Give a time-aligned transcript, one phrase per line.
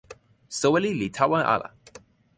[0.59, 1.69] soweli li tawa ala.